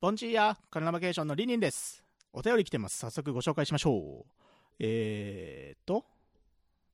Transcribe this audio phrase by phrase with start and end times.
[0.00, 2.04] ボンジーヤカルナバケーションのリニンです。
[2.32, 2.98] お便り来てます。
[2.98, 4.30] 早速ご紹介しましょう。
[4.78, 6.04] えーと、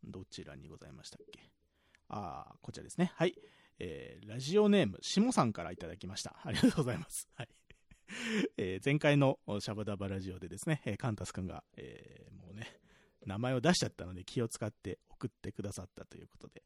[0.02, 1.38] どちらにございましたっけ？
[2.08, 3.12] あー、こちらですね。
[3.14, 3.34] はい。
[3.78, 6.34] えー、ラジオネーム、しもさんからいただきました。
[6.42, 7.28] ありがとうございます。
[7.34, 7.48] はい。
[8.56, 12.80] えー前回のシャバダバラジオでですね、えーカンタスくんが、えーもうね、
[13.26, 16.62] 名前を出しちゃったので気を使って送ってくださったということで、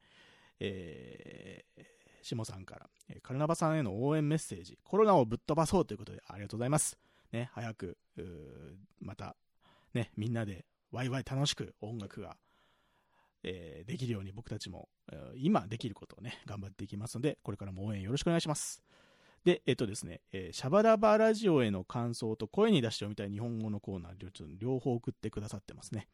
[0.61, 1.85] えー、
[2.23, 6.99] しもさんから、えーカルナバさんへの応援メッセージ、コロナをぶっ飛ばそうということでありがとうございます。
[7.33, 7.97] ね、早く、
[9.01, 9.37] また、
[9.95, 12.37] ね、みんなでワイワイ楽しく音楽が、
[13.43, 14.89] えーできるように僕たちも、
[15.37, 18.83] 今できることをね、頑張っていきますので、これからも応援よろしくお願いします。
[19.45, 24.29] で、えっとですね、えーシャバダバラジオへの感想と声に出して読みたい日本語のコーナー両、
[24.59, 26.09] 両方送ってくださってますね。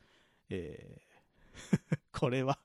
[0.51, 1.15] えー
[2.13, 2.59] これは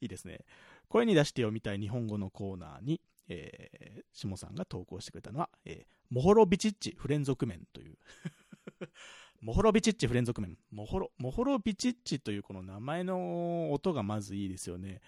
[0.00, 0.44] いいですね。
[0.88, 7.98] 声に出して読みたい日本語のコーナーに、えー、下さんが投稿してくれたのは、えー、モホロビチッチ不連続面という。
[9.40, 10.58] モホロビチッチ不連続面。
[10.70, 15.00] モホロ、モホロビチッチというこの名前の音がまずいいですよね。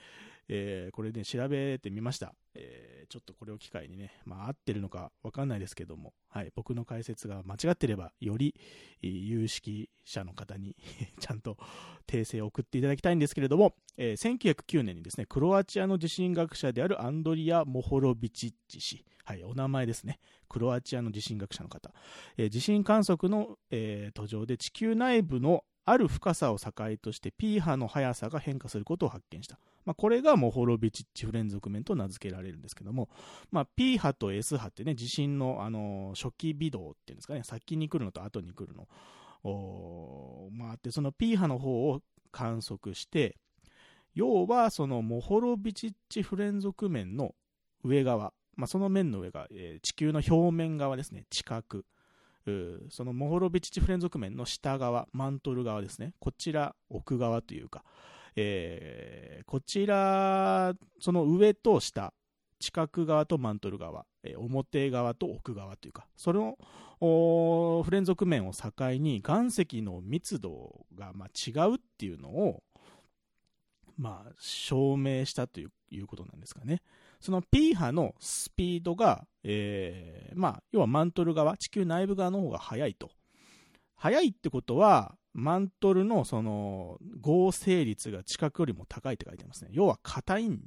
[0.48, 2.34] えーこれね、調べてみました。
[2.54, 2.79] えー
[3.10, 8.54] ちょっとこれを機会にね、まあ合ってるのかわかんないですけども、はい、僕の解説が間違ってれば、より、
[9.02, 10.76] 有識者の方に
[11.18, 11.58] ちゃんと
[12.06, 20.20] 訂正を送っていただきたいんですけれども、えー1909年にですね、クロアチアの地震学者であるアンドリア・モホロビチッチ氏、はい、お名前ですね。
[20.48, 21.92] クロアチアの地震学者の方。
[22.36, 26.70] えー地震観測の、えー途上で地球内部のある深さを境
[27.02, 29.58] として P 波の速さが変化することを発見した。
[29.84, 33.08] まあ、これがモホロビチッチ不連続面と名付けられるんですけども、
[33.50, 38.86] まあ、P 波と S 波ってね、地震の、あの初期微動っていうんですかね、先に来るのと後に来るの。
[39.42, 43.36] おーま、あって、その P 波の方を観測して、
[44.14, 47.34] 要はそのモホロビチッチ不連続面の
[47.82, 51.64] 上側、まあ、その面の上が、えー地球の表面側ですね、地殻。
[52.90, 56.14] そのモホロビチッチ不連続面の下側、マントル側ですね。
[56.18, 57.84] こちら、奥側というか、
[58.36, 62.12] えーこちら、その上と下、
[62.58, 66.56] 地殻側とマントル側、えー表側と奥側というか、その
[67.00, 72.62] おー不連続面を境に岩石の密度がまあ違うっていうのを、
[74.00, 76.80] まあ、証明したということなんですかね。
[77.20, 83.10] その P 波のスピードが、えーまあ、要はマントル側、地球内部側の方が速いと。
[83.96, 89.70] 速いってことは、マントルのその合成率が地殻よりも高いって書いてますね。
[89.72, 90.60] 要は硬いん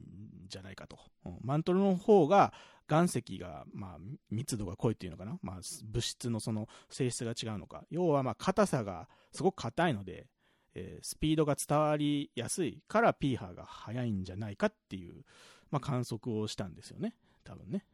[0.48, 1.00] じゃないかと。
[1.42, 2.54] マントルの方が
[2.88, 3.98] 岩石が、まあ、
[4.30, 5.40] 密度が濃いっていうのかな。
[5.42, 5.56] まあ、
[5.86, 7.84] 物質のその性質が違うのか。
[7.90, 10.28] 要は、まあ、硬さがすごく硬いので、
[10.76, 15.24] えースピードが伝わりやすいから P 波が速いんじゃないかっていう、
[15.72, 17.16] まあ、観測をしたんですよね。
[17.44, 17.86] 多分ね。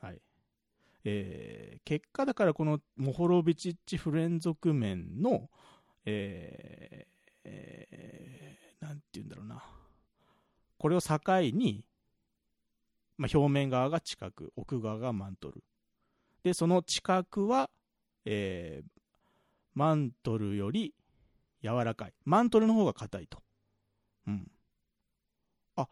[0.00, 0.20] はい。
[1.04, 5.48] えー結果だからこのモホロビチッチ不連続面の、
[6.04, 7.12] えー
[7.44, 9.62] えーなんて言うんだろうな。
[10.78, 11.18] これを境
[11.52, 11.84] に、
[13.16, 15.62] まあ、表面側が地殻、奥側がマントル。
[16.42, 17.70] で、その地殻は、
[18.24, 19.02] えー
[19.74, 20.94] マントルより
[21.62, 22.14] 柔らかい。
[22.24, 23.38] マントルの方が硬いと。
[24.26, 24.50] うん。
[25.76, 25.88] あ、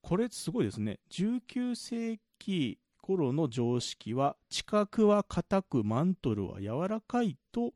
[0.00, 0.98] これすごいですね。
[1.10, 7.72] 19世紀頃の常識は、地殻は硬く、マントルは柔らかいと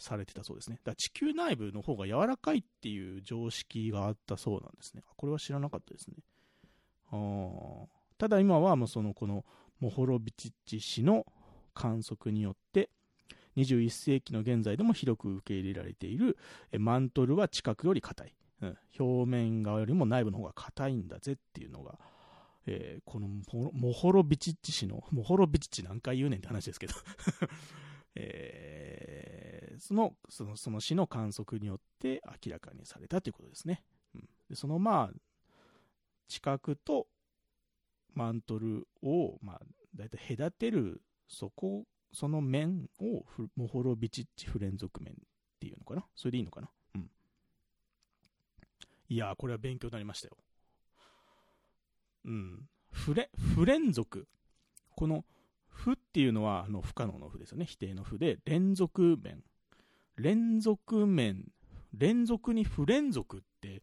[0.00, 0.76] されてたそうですね。
[0.76, 5.02] だから地球内部の方が柔らかいっていう常識があったそうなんですね。
[5.06, 6.16] あこれは知らなかったですね。
[7.12, 7.86] あ
[8.18, 9.44] ただ今はもうそのこの
[9.78, 11.26] モホロビチッチ氏の
[11.74, 12.90] 観測によって
[13.56, 16.36] 21世紀の現在でも広く受け入れられている
[16.78, 18.78] マントルは地殻より硬い、うん。
[18.98, 21.98] 表面側よりも内部の方が硬いんだぜっていうのが、
[22.66, 23.28] えーこの
[23.72, 26.94] モホロビチッチ氏のモホロビチッチ何回言うねんって話ですけど、
[28.14, 33.82] えーそのそのその氏の観測によって明らかにされたということですね、
[34.14, 34.28] うん。
[34.48, 35.20] でそのまあ
[36.28, 37.08] 地殻と
[38.14, 39.60] マントルを、まあ、
[39.96, 45.16] だいたい隔てるそこその面をフモホロビチッチ不連続面っ
[45.60, 46.04] ていうのかな？
[46.14, 46.70] それでいいのかな？
[46.96, 47.10] うん。
[49.08, 50.36] いやー、これは勉強になりましたよ。
[52.24, 52.68] うん。
[52.90, 54.28] 不連、不連続。
[54.96, 55.24] この、
[55.68, 57.64] 不っていうのは、あの、不可能の不ですよね。
[57.64, 59.42] 否定の不で、連続面。
[60.16, 61.46] 連続面。
[61.92, 63.82] 連続に不連続って、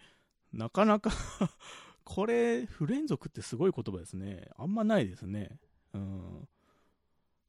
[0.53, 1.12] なかなか
[2.03, 4.50] これ、不連続ってすごい言葉ですね。
[4.57, 5.59] あんまないですね。
[5.94, 6.47] うん。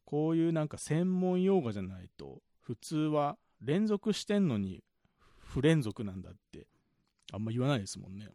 [0.09, 4.83] こういうなんか専門用語じゃないと、普通は連続してんのに
[5.37, 6.67] 不連続なんだって、
[7.31, 8.31] あんま言わないですもんね。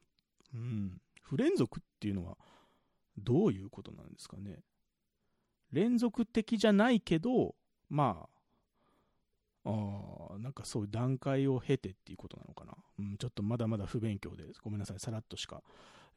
[0.53, 1.01] うん。
[1.23, 2.37] 不連続っていうのは、
[3.17, 4.59] どういうことなんですかね。
[5.71, 7.55] 連続的じゃないけど、
[7.89, 8.27] ま
[9.65, 12.73] あ、あなんかそういう段階を経てっていうことなのかな。
[12.99, 15.63] うん、ちょっとまだまだ不勉強で、ごめんなさい、さらっとしか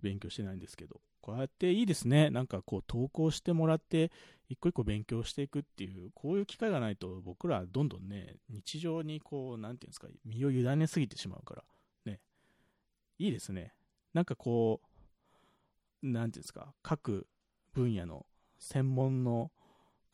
[0.02, 2.30] 勉強してないんですけど、こうやっていいですね。
[2.30, 4.10] なんかこう投稿してもらって、
[4.48, 11.64] 一個一個勉強していくっていう、こういう機会がないと僕らどんどんね、日常にこう、なんていうんですか、身を委ねすぎてしまうから、
[12.04, 12.20] ね。
[13.18, 13.74] いいですね。
[14.14, 14.80] なんかこ
[16.02, 17.26] う、なんていうんですか、各
[17.72, 18.26] 分野の
[18.58, 19.50] 専門の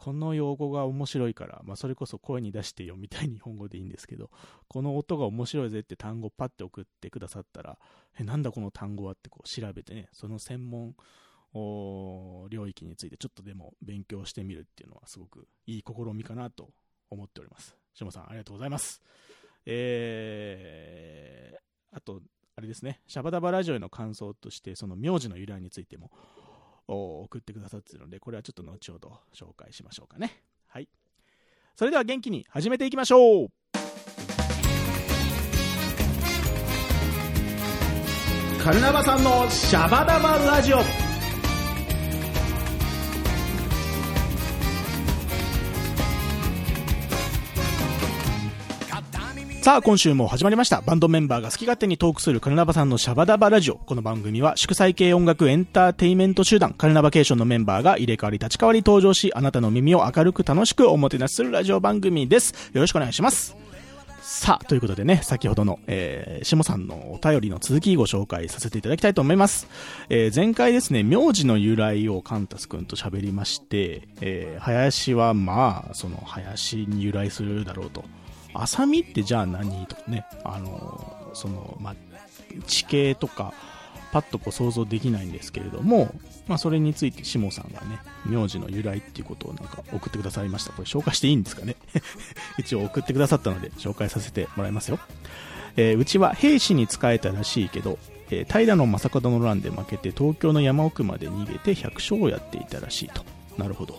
[0.02, 4.31] この用語が面白いから、まあ、それこそ声に出してよみたいに日本語でいいんですけど、
[4.66, 7.78] この音が面白いぜって単語パッて送ってくださったら、
[8.19, 10.96] え、なんだこの単語はってこう調べてね、その専門
[11.54, 16.70] 領域についてちょっとでも勉強してみるっていうのはすごくいい試みかなと
[17.08, 17.76] 思っております。
[17.94, 19.00] しもさん、ありがとうございます。
[19.66, 22.22] えー、あと、
[22.56, 26.10] あれですね、シャバダバラジオへの感想として、その名字の由来についても、
[26.88, 30.43] 送ってくださっているので、これはちょっと後ほど紹介しましょうかね。
[30.69, 30.88] はい。
[31.76, 33.49] それでは元気に始めていきましょう
[38.62, 41.12] カルナバさんのシャバダバラジオ
[49.62, 50.81] さあ、今週も始まりました。
[50.81, 53.76] バンドメンバーが好き勝手にトークするカルナバさんのシャバダバラジオ。
[53.76, 62.73] この番組は祝祭系音楽エンターテイメント集団カルナバケーションのメンバーが入れ替わり立ち替わり登場し、あなたの耳を明るく楽しくおもてなしするラジオ番組です。
[62.73, 63.56] よろしくお願いします。
[64.20, 69.69] さあ、ということでね、先ほどの、えー、しもさんのお便りの続きご紹介させていただきたいと思います。
[70.09, 78.03] えー、前回ですね、名字の由来をカンタス君と喋りまして、えー、林はまあ、その林に由来するだろうと。
[78.54, 79.87] 浅見ってじゃあ何？
[79.87, 81.94] とかね、あのその、まあ、
[82.66, 83.54] 地形とか、
[84.12, 86.14] パッとこう想像できないんですけれども、
[86.46, 90.72] まあ、それについて、しもさんがね、名字の由来っていうことをなんか送ってくださいました。
[90.72, 91.76] これ紹介していいんですかね？
[92.58, 94.99] 一応送ってくださったので、紹介させてもらいますよ。
[95.76, 97.99] えー、うちは兵士に仕えたらしいけど、
[98.31, 103.25] えー、平の正門の乱で負けて東京の山奥まで逃げて百姓をやっていたらしいと。
[103.56, 103.99] なるほど。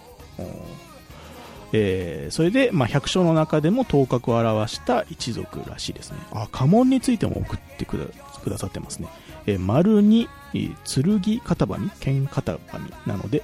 [1.75, 6.17] えー、それで、まあ、百姓の中でも頭角を表した一族らしいですね。
[6.31, 7.97] あ、家紋についても送ってく
[8.47, 9.07] ださってますね。
[9.47, 13.43] えー、丸に、剣片喰、剣片喰なので、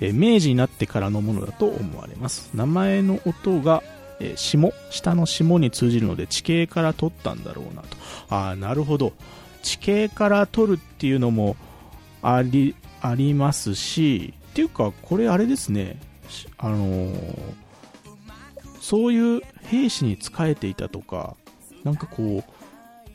[0.00, 2.50] えー、明治になってからのものだと思われます。
[2.54, 3.82] 名前の音が、
[4.20, 7.96] えー、下、下の下に通じるので地形から取ったんだろうなと。
[8.28, 9.14] あなるほど。
[9.62, 11.56] 地形から取るっていうのも
[12.22, 15.98] あり、ありますし、っていうか、これあれですね。
[16.58, 17.52] あのー、
[18.80, 21.36] そういう兵士に仕えていたとか、
[21.84, 23.12] なんかこう、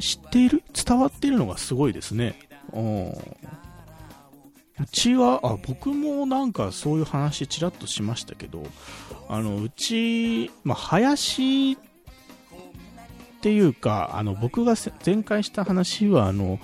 [0.00, 2.38] 知っている伝わっているのがすごいですね。
[2.72, 3.08] うん。
[3.10, 8.64] うちは、あ、僕もなんかそういう話ちらっとしましたけど、
[9.28, 11.76] あの、うち、まあ、林っ
[13.42, 14.74] ていうか、あの、僕が
[15.04, 16.58] 前回した話は、あの、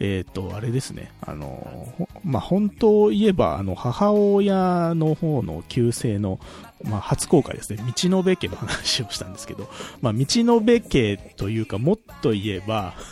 [0.00, 6.40] えっ、ー、と、あれですね、あの、まあ、本当を言えば、あの、母親の方の旧姓の、
[6.82, 9.68] まあ、初公開ですね、道のべ家の話をしたんですけど、
[10.00, 12.94] まあ、道のべ家というか、もっと言えば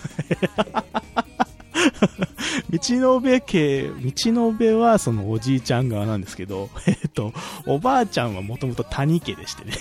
[2.71, 3.93] 道のべ家、道
[4.33, 7.35] のべはそのおじいちゃん側なんですけど、えっ、ー、と、
[7.67, 9.73] おばあちゃんはもともと谷家でしてね。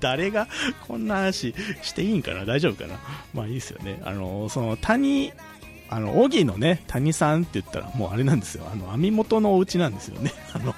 [0.00, 0.48] 誰が
[0.86, 2.44] こんな話していいんかな？
[2.44, 2.98] 大丈夫かな？
[3.34, 4.00] まあいいですよね。
[4.04, 5.32] あの、その谷、
[5.88, 8.64] あの、荻のね、谷さんって言ったらもうあれなんですよ。
[8.72, 10.32] あの、網元のお家なんですよね。
[10.54, 10.74] あの、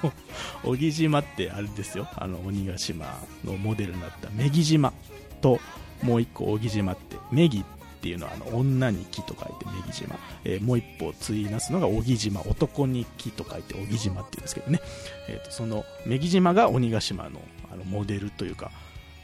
[0.63, 2.07] 荻島ってあれですよ。
[2.15, 4.93] あの、鬼ヶ島のモデルになった女木島
[5.41, 5.59] と、
[6.01, 7.63] もう一個荻島って、女木っ
[8.03, 14.81] ていうのはあの女に木と書いて女木島、えー、もう一歩対なすのが荻島男に木と書いて荻島っていうんですけどね、
[15.29, 17.39] えーと、その女木島が鬼ヶ島の
[17.71, 18.71] あのモデルというか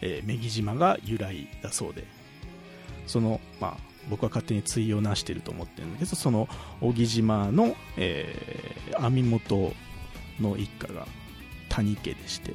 [0.02, 2.06] えー、女木島が由来だそうで、
[3.08, 6.48] その、まあ、僕は勝手に対をなしてると思ってるんだけど、その、
[6.82, 9.74] 小木島の、えー、網元
[10.40, 11.08] の一家が
[11.70, 12.54] 谷家でして、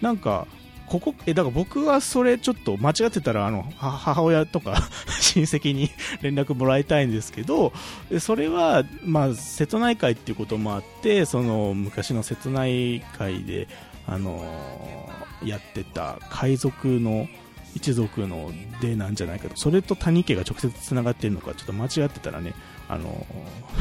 [0.00, 0.46] なんか、
[0.86, 4.88] ここ、え、だから僕はそれちょっと間違ってたら、あの、母親とか
[5.22, 5.88] 親戚に
[6.20, 7.72] 連絡もらいたいんですけど、
[8.18, 13.68] それは、まあ、瀬戸内海っていうこともあって、その、昔の瀬戸内海で、
[14.04, 15.08] あの、
[15.44, 17.28] やってた海賊の
[17.74, 22.54] 一族のでなんじゃないかと、それと谷家が直接つながってるのか、ちょっと間違ってたらね、
[22.88, 23.26] あの、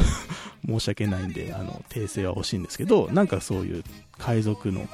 [0.67, 3.83] 申し訳ないんで、あの、訂正は欲しいんですけど、なんかそういう
[4.17, 4.87] 海賊の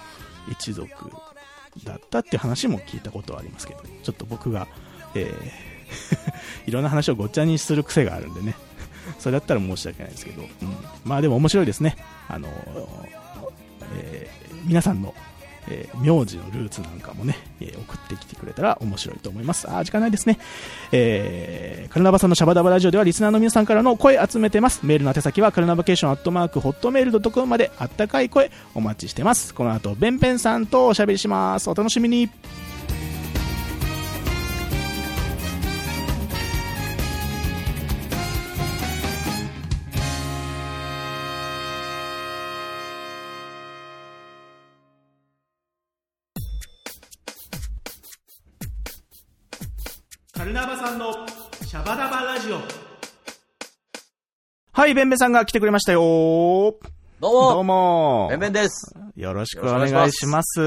[0.49, 0.89] 一族
[1.83, 4.67] だったって話も聞いたことはありますけど、ちょっと僕が、
[5.13, 5.75] えー
[6.65, 8.55] いろんな話をごっちゃにする癖があるんでね、
[9.19, 10.49] それだったら申し訳ないですけど、うん、
[11.03, 11.95] まあでも面白いですね。
[12.27, 12.47] あの
[13.97, 15.13] えー皆さんの、
[15.69, 19.69] えー名字のルーツなんかもね、えー送ってきてくれたら面白いと思います。
[19.69, 20.39] あ、時間ないですね。
[20.91, 24.85] えー、カルナバさんのシャバダバラジオではリスナーの皆さんからの声集めてます。
[24.85, 29.53] メールの宛先はカルナバケーションアットマークホットメールドットコムまであったかい声お待ちしてます。
[29.53, 31.69] この後、ベンペンさんとおしゃべりします。
[31.69, 32.29] お楽しみに。
[50.55, 51.11] カルナバさんの
[51.65, 52.59] シャバダバラジオ。
[54.71, 56.77] はい、ベンベンさんが来てくれましたよど
[57.19, 58.95] うどもうもベンベンです。
[59.17, 60.61] よろしくお願いします。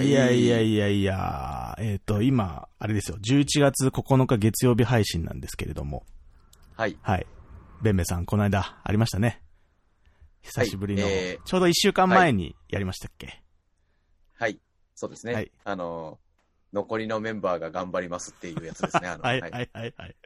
[0.00, 6.06] いやいやいやいや、えっ、と、今、あれですよ、11月9日月曜日配信なんですけれども、
[6.74, 6.96] はい。
[7.02, 7.26] はい。
[7.82, 9.42] ベンベンさん、この間、ありましたね。
[10.40, 13.42] 久しぶりの、はいえーちょうど1週間前にやりましたっけ、
[14.38, 14.58] はい。
[14.94, 15.34] そうですね。
[15.34, 16.18] はいあの、
[16.76, 19.08] 残りのメンバーが頑張りますっていうやつですね。
[19.08, 19.68] あの はい、は、はいい。
[19.72, 20.16] はい、はい。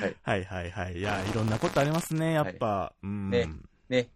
[0.00, 0.16] はい。
[0.22, 0.98] はい、はい、はい。
[0.98, 2.92] いや、いろんなことありますね、やっぱ。
[3.02, 3.30] うん。
[3.30, 3.48] ね
[3.88, 4.10] ね。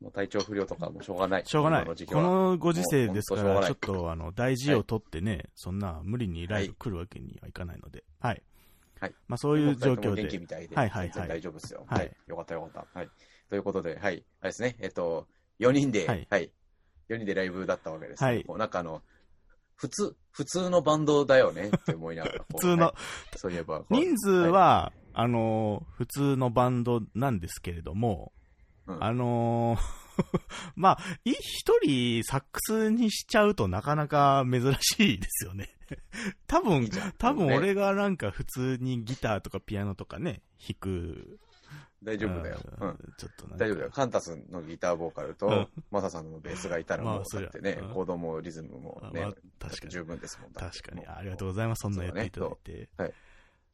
[0.00, 1.46] もう体調不良とかもしょうがない。
[1.46, 1.86] しょうがない。
[1.86, 8.42] こ今のご時世ですから、ちょっと、あの、大事を取ってね、そんな無理にライブ来るわけにはいかないので、はい。
[9.00, 9.14] はい。
[9.28, 10.24] まあ、そういう状況で。
[10.38, 10.74] みたいで。
[10.74, 11.84] はいはいはい大丈夫ですよ。
[11.86, 12.16] はいはい。
[12.26, 12.98] よかったよかった。
[12.98, 13.08] はい。
[13.48, 14.24] ということで、はい。
[14.40, 14.76] あれですね。
[14.80, 15.28] えっと、
[15.60, 16.50] 4人で、はいはい。
[17.08, 18.30] 4人でライブだったわけですね。
[18.30, 19.02] はいもうなんかあの、
[19.76, 22.44] 普通、普通のバンドだよねって思いながら。
[22.52, 22.94] 普通のは
[23.34, 23.84] いそういえば。
[23.90, 28.32] 人数は、あのー普通のバンドなんですけれども、
[28.86, 30.04] うんあのー
[30.76, 35.70] まあ、い一人サックスにしちゃうとなかなか珍しいですよね。
[36.48, 41.38] 多い分多分ね俺がなんか普通にギターとかピアノとかね、弾く。
[42.04, 42.58] 大丈夫だよ。
[42.80, 42.98] ううんん。
[43.16, 43.90] ちょっと大丈夫だよ。
[43.90, 50.52] カンタスのギターボーカルうんと、マサさんのベースがいたらもう、だってねうん、コードもリズムもねまあ、確かに十分ですもん。
[50.52, 51.06] 確かに。
[51.06, 51.80] ありがとうございます。
[51.80, 52.88] そんな言っていただいて。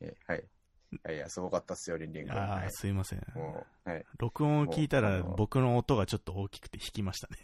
[0.00, 0.44] えはい。
[0.92, 2.36] いやいや、すごかったっすよ、リンリン君。
[2.36, 3.22] ああ、はいすいません。
[3.84, 4.04] はい。
[4.18, 7.36] 録音を聞いたら僕の音がちょっと大きくて弾きましたね。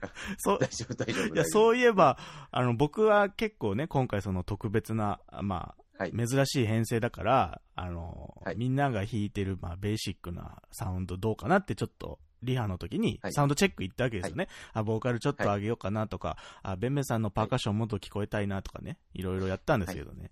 [0.38, 1.34] そう、大丈夫、大丈夫。
[1.34, 1.46] いや、う。
[1.46, 2.18] そういえば、
[2.50, 6.12] あの、僕は結構ね、今回その特別な、まあ、はい。
[6.12, 14.48] 珍しい編成だから、あの、はいみんなが弾いてる、まあ、ベーシックなサウンドどうかなってちょっと、リハの時にはいサウンドチェック行ったわけですよね。
[14.72, 20.30] あ、ボーカルちょっと上げようかなとか、あ、ベンベンさんのパーカッションもっと聞こえたいなとかね、いろいろやったんですけどね。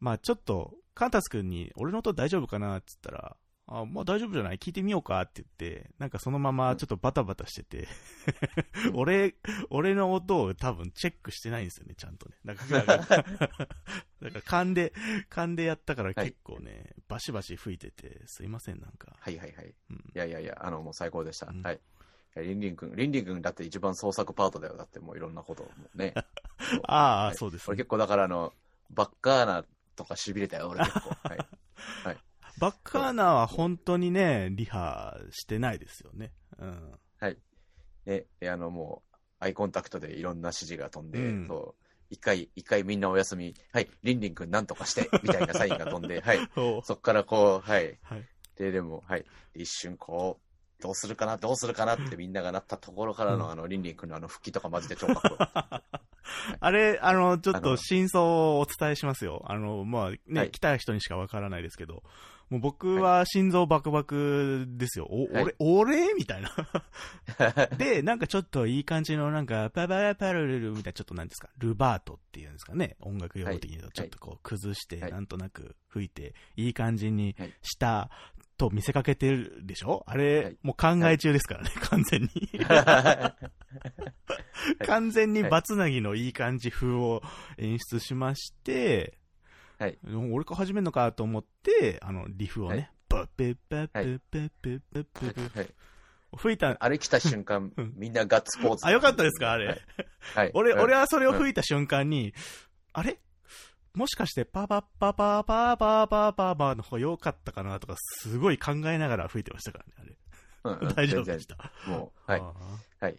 [0.00, 4.58] まあ、ちょっと、カンタス君に、俺の音大丈夫かなって言ったら、あ、まあ大丈夫じゃない？
[4.58, 7.88] 聞いてみようかって言って、なんかそのままちょっとバタバタしてて、
[8.94, 9.34] 俺、
[9.70, 12.36] 俺の音を多分チェックしてないんですよね、ちゃんとね。
[12.44, 12.84] だから、
[14.20, 14.92] だか勘で、
[15.30, 19.16] 勘でやったから結構ね、バシバシ吹いてて、すいません、なんか。
[19.18, 19.74] はいはいはい。
[19.90, 21.46] うんいやいやいや、あの、もう最高でした。
[21.46, 21.80] うんはい。
[22.36, 24.76] リンリン君、リンリン君だって一番創作パートだよ。
[24.76, 26.12] だってもういろんなこともね。
[26.82, 28.52] ああ、はいそうです、俺結構だからあの、
[28.90, 31.10] バッカーナとか痺れたよ、俺結構。
[31.28, 31.36] は
[32.12, 32.18] い。
[32.64, 36.32] バッカーナーは本当にね、リハしてないですよね。
[36.58, 36.98] うん。
[38.06, 48.24] ね、であの、もう、アイコンタクトでいろんな指示が飛んで、うんそう、一回、一回みんなお休み、はい、リンリン君なんとかして、みたいなサインが飛んで、はい、 おそっからこう、はい、はい。
[48.56, 55.82] で、でも、はい、一瞬こう、どうするかな、どうするかなってみんながなったところからの、うんあの、リンリン君のあの、復帰とかマジで超かっこよかった。
[56.60, 59.44] あれ、あの、ちょっと真相をお伝えしますよ。
[59.46, 62.02] あの、まあ、ね、はい来た人にしかわからないですけど、
[62.50, 65.06] もう僕は心臓バクバクですよ。
[65.10, 65.44] お、はい。
[65.44, 66.14] 俺、俺？
[66.14, 66.50] みたいな。
[67.78, 75.12] で、なんかちょっといい感じの、なんか、パパラパルルルみたいな、ちょっとなんですか、ルバートっていうんですかね、音楽用語的にちょっとこう、崩して、はい。
[75.12, 78.10] なんとなく吹いて、いい感じにはいした
[78.56, 80.04] と見せかけてるでしょ？
[80.06, 80.56] あれ、はい。
[80.62, 82.28] もう考え中ですからね、完全に。
[82.28, 82.58] い。
[84.86, 87.22] 完全に バツナギのいい感じ風を
[87.58, 89.18] 演出しまして、
[89.78, 89.98] はい。
[90.32, 95.68] 俺か始めるのかと思って、あの、リフをはいね、バッペッペッペッペッペッペッペッペッはい。
[96.36, 98.86] 吹いた、あれ来た瞬間うん、みんなガッツポーズ。
[98.86, 99.66] あ、よかったですかあれ。
[99.66, 99.78] はい。
[100.34, 102.34] はい俺、うん俺はそれを吹いた瞬間に、
[102.92, 103.18] あれ
[103.94, 110.94] もしかして、パパッパパパパパパパの方良かったかなとか、すごい考えながら吹いてましたからね、あれ。
[110.94, 111.56] 大丈夫でした。
[111.86, 112.40] もう、はい。
[112.40, 112.52] あ
[113.00, 113.16] はい。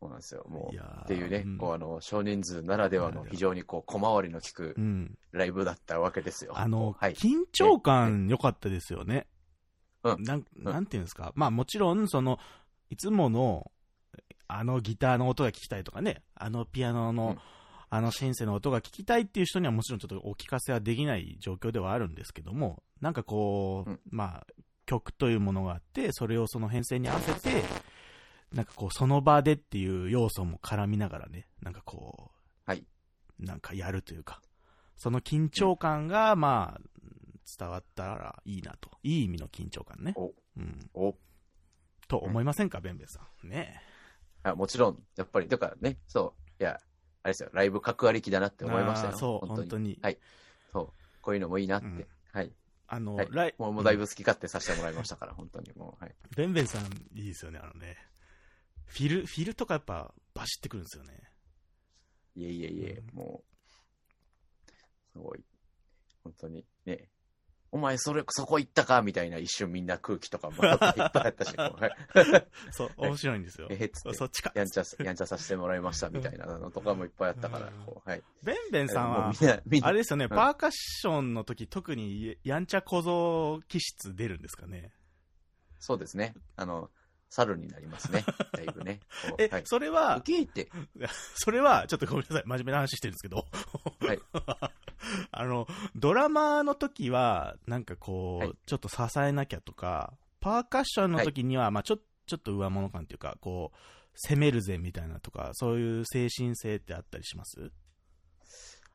[0.00, 0.46] そうなんですよ。
[0.48, 5.18] もう、っていうね、うんこう、あの、少人数ならではの非常にこう、小回りの利くうん。
[5.32, 6.52] ライブだったわけですよ。
[6.56, 7.14] あの、はい。
[7.14, 9.26] 緊張感良かったですよね。
[10.02, 11.32] うんなん、なんていうんですか。
[11.36, 12.38] まあもちろん、その、
[12.88, 13.70] いつもの、
[14.48, 17.38] あのギターの音が聞きたいとかね、あのピアノの、うん
[17.92, 24.46] あのシンセの音が聞きたいっていう人にはもちろんちょっとお聞かせはできない状況ではあるんですけども、なんかこう、うんまあ、
[24.86, 27.64] 曲というものがあって、それをその編成に合わせて、
[28.52, 32.84] なんかこう、その場でっていう要素も絡みながらね、なんかこう、はい。
[33.38, 34.42] なんかやるというか、
[34.96, 36.80] その緊張感が、まあ、
[37.58, 38.90] 伝わったらいいなと。
[39.02, 40.12] いい意味の緊張感ね。
[40.16, 40.90] お、うん。
[40.94, 41.14] お、
[42.08, 43.48] と思いませんか、ベンベンさん。
[43.48, 43.80] ね
[44.42, 46.80] あもちろん、やっぱり、だからね、そう、いや、
[47.22, 49.16] あれですよ、ライブ格ありきだなって思いましたよ。
[49.16, 49.98] そう、本当に。
[50.02, 50.18] はい。
[50.72, 51.86] そう、こういうのもいいなって。
[51.86, 52.52] うんはい。
[52.86, 56.14] あの、はいライもうだいぶ好き勝手させてもらいましたから、本当にもう、はい。
[56.36, 57.96] ベンベンさん、いいですよね、あのね。
[58.90, 61.22] フィル、フィルとかやっぱ、バシってくるんですよね。
[62.34, 63.44] いえいえいえ、うんも
[64.66, 64.70] う、
[65.12, 65.44] すごい、
[66.24, 67.08] 本当にね、
[67.72, 71.54] お前それ、そこ行ったかみたいな一瞬みんな空気とかもらっていっぱいあったし、
[72.72, 73.68] そう、面白いんですよ。
[73.70, 74.50] えへっそっちか。
[74.56, 78.22] やんちゃ、やんちゃさせてもらいましたみたいなのとかもいっぱいあったからうん、こう、はい。
[78.42, 79.32] ベンベンさんは
[79.82, 84.92] あれですよね、んパーカッションの時、特にやんちゃ小僧気質出るんですかね。
[85.78, 86.34] そうですね。
[86.56, 86.90] あの、
[87.30, 88.24] 猿になりますね。
[88.52, 89.00] だいぶね。
[89.38, 89.62] え、はい。
[89.64, 90.68] それはて、
[91.36, 93.46] それは、ちょっとごめんなさい、真面目な話してるんですけど。
[94.06, 94.20] はい。
[95.30, 101.96] あの、ドラマの時は、なんかこう、はいちょっと支えなきゃとか、パーカッションの時には、まあちょ、
[102.26, 103.76] ちょっと上物感っていうか、こう、
[104.28, 107.70] 攻めるぜみたいなとか、そういう精神性ってあったりします？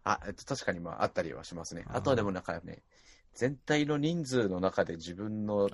[0.03, 1.85] あ、えっと、確かにまあ、あったりはしますね。
[1.87, 2.83] あとはでもなんかね、
[3.33, 5.67] 全体の人数の中で自分の。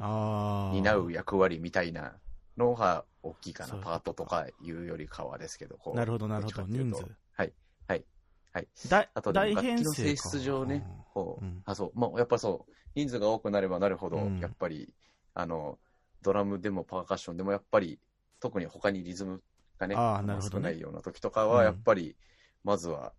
[0.73, 2.15] 担う役割みたいな
[2.57, 7.03] のが大きいかな、パートとかいうよりかはですけど、こうなるほど、なるほど、人数。
[7.33, 7.53] はい、
[7.87, 8.05] はい、
[8.53, 8.67] はい。
[8.89, 11.61] 大あとでも大編成か楽器の性質上ねこう、うん。
[11.65, 14.39] あ、そう、まあ、やっぱそう、人数が多くなればなるほど、うん。
[14.39, 14.93] やっぱり、
[15.33, 15.77] あの、
[16.21, 17.99] ドラムでもパーカッションでもやっぱり、
[18.39, 19.41] 特に他にリズム
[19.77, 20.63] がね、あーなるほどね。
[20.63, 21.65] 少ないような時とかは、うん。
[21.65, 22.15] やっぱり、
[22.63, 23.13] まずは、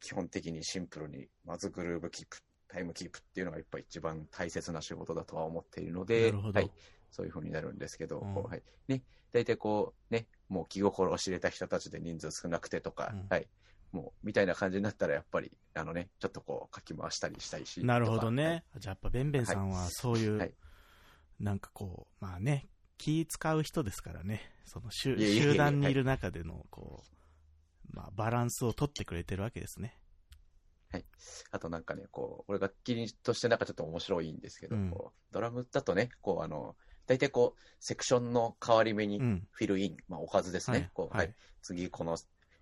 [0.00, 2.38] 基本的にシンプルに、まずグルーブキープ、
[2.68, 6.70] タイムキープっていうのがやっぱ一番大切な仕事だとは思っているので、なるほどはい、
[7.14, 8.34] そういう風になるんですけど、うん。
[8.34, 13.26] はい、ね、大体こう、ね、もう気心を知れた人たちで人数少なくてとか、うん。
[13.30, 13.46] はい、
[13.92, 17.84] もう、みたいな感じになったら、やっぱり、あのね、ちょっとこう、かき回したりしたいし。
[17.84, 18.32] なるほどとか。
[18.32, 18.64] ね。
[18.78, 20.54] じゃあやっぱベンベンさんはそういう、はい。
[21.38, 27.04] なんかこう、まあね、気使う人ですからね、その集集団にいる中での、こ
[27.92, 29.96] う、まあバランスを取ってくれてるわけですね。
[31.50, 34.90] あとなんかね、こう、俺楽器としてなんかちょっと面白いんですけど、うん。
[34.90, 39.48] こうドラムだとね、こう、あの、大体こう、セクションの変わり目にうん。
[39.50, 40.90] フィルイン、まあ、おかずですね。
[40.94, 42.16] こう、ははいい、次この、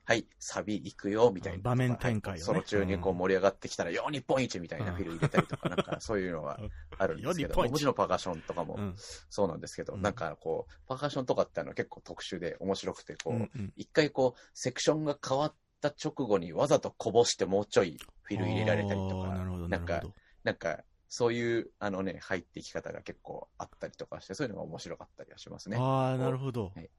[0.05, 1.59] はい、サビ行くよ、みたいな。
[1.63, 6.59] 場面展開その中にこううん盛り上がってきたら、よ、日本一みたいなフィル入れたりとか、なんか そういうのが
[6.99, 8.95] あるんですけど、もちろんパーカッションとかもうん。
[9.31, 19.69] そうなんですけど、うんなんかこう、パーカッションとかってあの結構特殊で面白くて、こう、うんうん一回こう、セクションが変わった直後にわざとこぼしてもうちょいフィル入れられたりとか、なんるほど。
[19.69, 25.77] なんか、そういう、あのね、入っていき方が結構あったりとかして、そういうのが面白かったりはしますね。
[25.79, 26.65] ああ、なるほど。
[26.65, 26.91] はいはい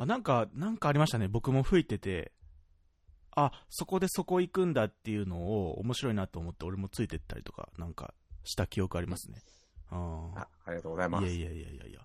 [0.00, 1.26] あなんか、なんかありましたね。
[1.28, 2.32] 僕も吹いてて、
[3.36, 8.14] あ、そこでそこ行くんだっていうのを面白いなと思って、俺もついてったりとか、なんか
[8.44, 9.38] した記憶ありますね。
[9.90, 11.08] ああありがとうございあ。
[11.08, 11.26] ます。
[11.26, 12.00] いやいやいやいやいや。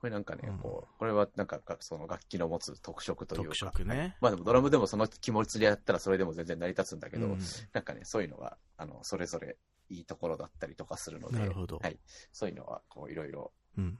[0.00, 0.58] これなんかね、うん。
[0.58, 3.56] こう、これはなんかがその楽器の持つ特色というか。
[3.56, 3.98] 特色ね。
[3.98, 7.38] はいまあでもドラムでもその気持ちでやったらそれでも全然成り立つんだけど、うん。
[7.72, 9.56] なんかね、そういうのが、あの、それぞれ
[9.88, 11.78] いいところだったりとかするので、なるほど。
[11.78, 11.98] はい。
[12.32, 13.98] そういうのは、こう、いろいろうん。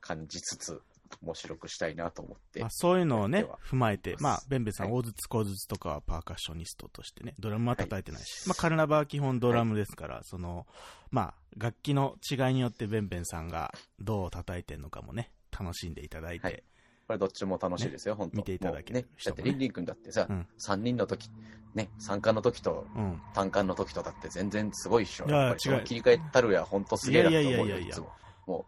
[0.00, 0.82] 感じつつ、
[1.22, 2.60] 面白くしたいなと思って。
[2.60, 5.00] まあ、そういうのをね踏まえて、まあ、ベンベンさん、はい。
[5.00, 10.66] 大筒小筒とかはパーカッショニストとしてね、ドラムは叩いてないし、まあ、カルナバは基本ドラムですから、その、
[11.10, 16.62] まあ、楽器の違いによってベンベンさんがどう叩いてるのかもね、楽しんでいただいて、はい。
[17.06, 18.38] これどっちも楽しいですよ、本当。
[18.38, 19.06] 見ていただけるね。
[19.24, 20.46] だって、リンリン君だってさ、うん。
[20.58, 21.28] 3人の時、
[21.74, 23.20] ね、3冠の時とうん。
[23.34, 25.26] 単冠の時とだって全然すごいっしょ。
[25.26, 25.84] いや違う。
[25.84, 28.12] 切り替えたるや、本当すげえなと思うよ、いつも。
[28.46, 28.66] も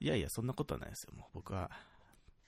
[0.00, 1.70] いやいや、そんなことはないですよ、もう僕は、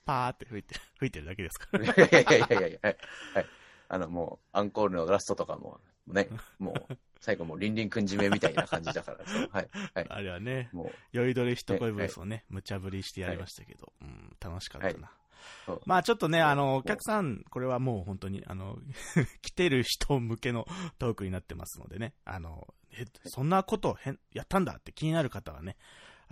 [0.05, 1.79] パーって吹いて、 吹いてるだけですかう。
[1.79, 1.87] らい。
[1.89, 2.97] やいやいやいやいやはい。
[3.35, 3.47] はい
[3.93, 9.19] あの、もう、アンコールのラストとかも、ね、 もう、最後もう、リンリン君締めみたいな感じだから、
[9.51, 9.69] はい。
[9.95, 10.07] はい。
[10.09, 15.13] あれはね、もう、酔いどれ一声ブースをね、無茶ぶりしてやりましたけど、うん、楽しかったな。
[15.85, 18.79] まあちょっとね、あの、お客さん、これはもう本当に、あの、
[19.43, 20.67] 来てる人向けの
[20.99, 25.77] トークになってますのでね、あの、え、そんなことをへんやったんだって気になる方はね、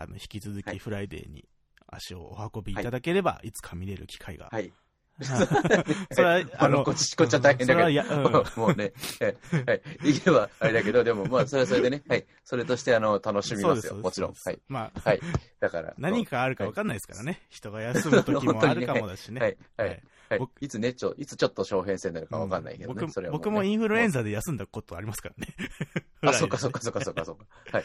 [0.01, 1.45] あの、引き続はいきフライデーに
[1.87, 4.49] 足をお運びいただければ、いつか見れる機会が。
[4.51, 4.73] はい。
[5.21, 7.89] それは、あの、こっち、こっちは大変だけど。
[7.89, 9.37] うんもうね、え
[9.67, 9.83] はい。
[10.03, 12.25] できればあれだけど、でもまあ、それはそれでね、はい。
[12.43, 13.97] それとして、あの、楽しみますよ。
[13.97, 14.35] もちろん。
[14.43, 14.59] はい。。
[14.69, 15.21] まあ、はい。
[15.61, 15.93] だから。
[15.99, 17.43] 何かあるか分かんないですからね。
[17.51, 19.41] 人が休む時も あるかもだしね。
[19.41, 19.57] はい。
[19.77, 19.89] はい。
[20.31, 20.53] はい僕。
[20.63, 23.01] いつね、ちょ、いつちょっと小編成になるかわかんないけどね。
[23.01, 25.55] 僕それはもうね僕もインフルエンザで休んだことありますからね。
[26.23, 27.45] あ、そっかそっかそっかそっかそっか。
[27.73, 27.85] はい。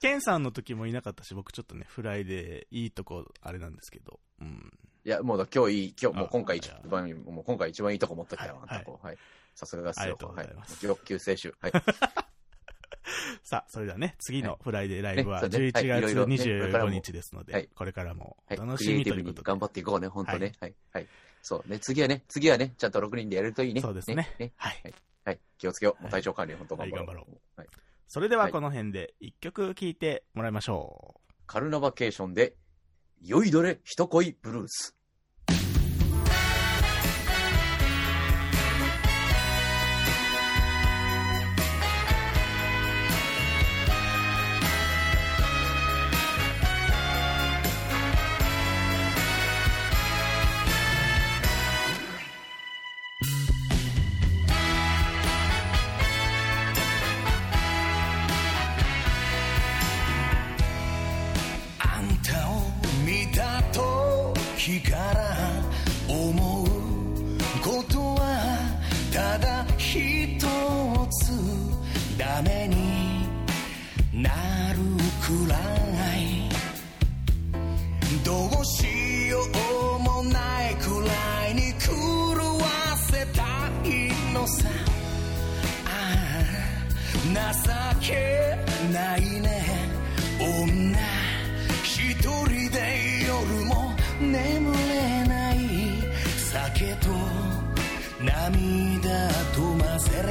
[0.00, 4.72] ケンさんの時もいなかったし、僕ちょっとね、フライでいいとこ、あれなんですけど、うん。
[5.04, 9.18] いや、もう今日いい、今日もうあ今回一番、もう今回一番いいとこ持ってきたよ、はいあんたこうはい。
[9.54, 10.18] さすがですよ。
[10.34, 10.48] はい。
[10.82, 11.54] 欲求清酒。
[11.60, 11.72] はい。
[13.42, 18.36] さあ、それではね、次のフライデーライブはねそうね11月はいいろいろねこれから25も日ですのではい、これからも。
[18.48, 19.38] 楽しみということで。
[19.38, 20.52] に頑張っていこうね、本当はね。
[20.60, 20.74] はい。
[20.92, 21.06] はい。
[21.42, 23.80] そうね、次はね、次はね、ちゃんと6人でやれるといいね。
[23.80, 24.52] そうですねね。
[24.56, 24.94] はい。
[25.24, 25.40] はい。
[25.58, 26.02] 気をつけよう。
[26.02, 27.06] もう体調管理、本当頑張ろう。
[27.06, 27.68] はい頑張ろはい。
[28.08, 31.32] それでははいこの辺で一曲聴いてもらいましょう。
[31.46, 32.54] カルナバケーションで、
[33.20, 34.96] 酔いどれ一恋ブルース。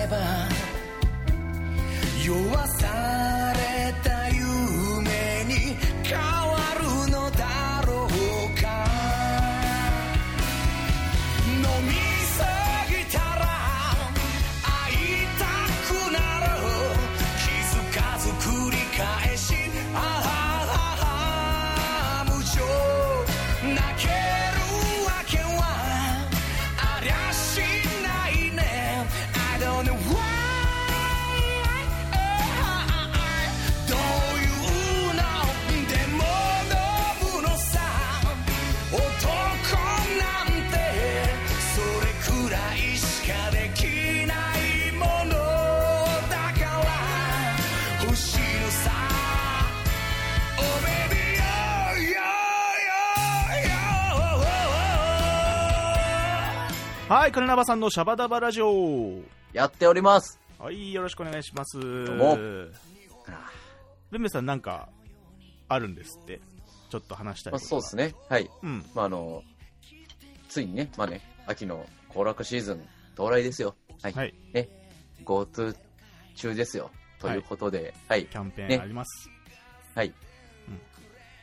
[0.08, 0.18] 混
[2.68, 2.75] ぜれ
[57.26, 59.20] はい、カルナバさんのシャバダバラジオ。
[59.52, 60.40] やっております。
[60.60, 61.80] はい、よろしくお願いします。
[61.80, 62.38] うも
[64.12, 64.90] ベンベさんなんか
[65.68, 66.40] あるんですって。
[66.92, 68.14] ちょっと話したいまあ、そうですね。
[68.30, 68.48] はい。
[68.62, 68.86] うん。
[68.94, 69.42] まあ、あの、
[70.50, 72.86] ついにね、まあね、秋の行楽シーズン
[73.16, 73.76] 到来ですよ。
[74.04, 74.14] はい。
[74.14, 74.36] はい。
[74.54, 74.70] ね、
[75.24, 75.76] GoTo
[76.36, 76.92] 中ですよ。
[77.20, 78.28] ということで、はい。
[78.28, 79.32] キャンペーンねあります。
[79.96, 80.14] はい。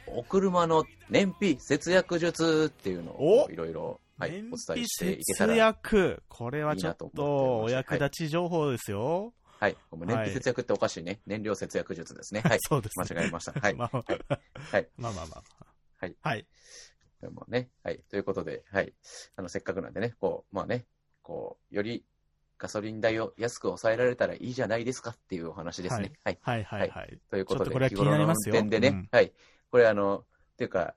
[0.07, 6.23] お車の燃費節約術っていうのをおいろいろ、はい、燃お伝え費していけた節ら、約。
[6.29, 9.35] これはちょっいいなとお役立ち情報ですよ。
[9.59, 9.77] はい。
[9.91, 11.21] もう燃費節約っておかしいね。
[11.27, 12.41] 燃料節約術ですね。
[12.47, 12.59] はい。
[12.61, 13.21] そうですね。
[13.21, 13.53] 間違えました。
[13.61, 13.75] はい。
[13.75, 14.89] まあ、はい。
[14.97, 15.67] まあまあまあ。
[15.99, 16.17] はい。
[16.21, 16.47] はい。
[17.21, 18.01] でもね、はい。
[18.11, 18.93] ということで、はい。
[19.37, 20.87] あの、せっかくなんでね、こう、まあね、
[21.23, 22.05] こう、より
[22.59, 26.13] ガソリン代を安く抑えられたらいいじゃないですかっていうお話ですね。
[26.25, 26.39] はい。
[26.43, 27.21] はいはいはい。
[27.31, 29.33] ということで、ちょっとこれは気になりますよ日頃の運転でね、うんはい。
[29.71, 30.95] これあの、っていうか、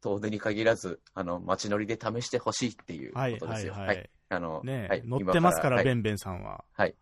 [0.00, 3.72] 遠出に限らず、あの、街乗りで試してほしいっていうこはいとですよ。
[3.72, 4.08] はいははいい。。
[4.30, 6.64] あの、ねはい、乗ってますから、今ベンベンさんは。
[6.74, 6.94] はい。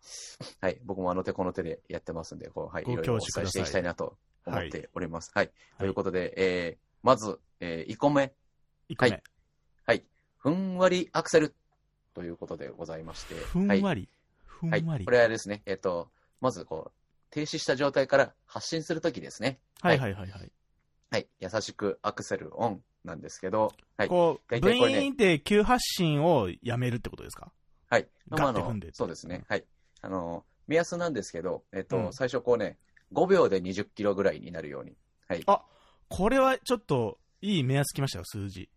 [0.61, 0.79] はい。
[0.85, 2.83] 僕もあの手この手でやってますんで、こう、はい。
[2.83, 5.31] ごいろいろお伝えしていきたいなと思っております。
[5.33, 5.51] はい。
[5.77, 8.33] というとことで、えー、まず、えー、1個目。
[8.89, 9.23] 1個目、はい
[9.85, 10.03] はい。
[10.37, 11.53] ふんわりアクセル
[12.13, 13.35] ということでございまして。
[13.35, 14.07] ふんわり。
[14.45, 14.83] ふんはい。
[14.83, 15.05] わり。
[15.05, 19.59] これはですね、えっ、と、まずこう、停止した状態から発進するときですね。
[19.81, 20.51] はいはいはいはい。
[21.11, 21.27] はい。
[21.39, 24.07] 優しくアクセルオンなんですけど、はい。
[24.07, 27.51] こう、ブイーンって急発進をやめるってことですか？
[27.89, 28.07] はい。
[28.29, 29.45] ガッて踏んでそうですね。
[29.49, 29.65] はい。
[30.01, 32.77] あの、目安なんですけど、えっ、と、うん最初こうね、
[33.13, 34.95] 5秒で20キロぐらいになるように。
[35.27, 35.43] はい。
[35.47, 35.63] あ
[36.09, 38.69] これはちょっといい目安きましたよ、数字。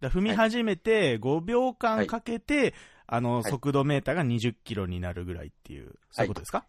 [0.00, 2.74] だ踏み始めて5秒間かけて、
[3.06, 6.66] あの、はい速度メーターが20キロになるぐらいっていう、そういうことですか？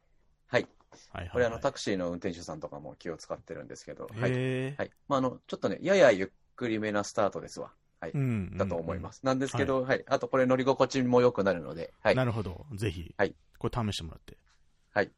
[0.48, 0.68] はい。
[1.12, 1.30] はいはいはい。
[1.32, 4.76] これあの、タクシーの運転手さんとかも気を使ってるんですけど、はい。
[4.76, 4.92] はい。
[5.08, 7.72] まあ、あの、ちょっとね、ややゆっくりめなスタートですわ。
[8.00, 8.12] はい。
[8.12, 8.58] うん。
[8.58, 9.26] だと思います。
[9.26, 12.16] なんですけど、はい、あとこれ乗り心地も良くなるので、はい。
[12.16, 12.66] なるほど。
[12.76, 14.38] ぜひ、はいこれ試してもらって。
[14.92, 15.12] はい。